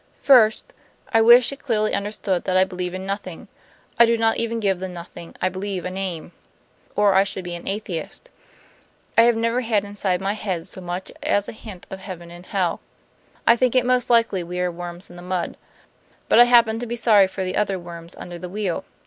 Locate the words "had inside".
9.61-10.19